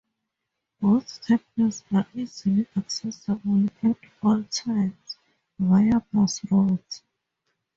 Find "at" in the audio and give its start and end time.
3.83-3.97